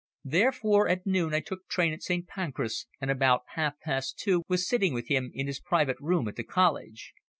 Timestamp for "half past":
3.49-4.17